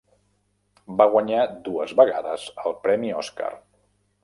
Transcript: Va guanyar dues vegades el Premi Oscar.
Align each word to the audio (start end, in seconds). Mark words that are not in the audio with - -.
Va 1.01 1.07
guanyar 1.15 1.43
dues 1.69 1.95
vegades 2.01 2.49
el 2.65 2.75
Premi 2.87 3.15
Oscar. 3.21 3.55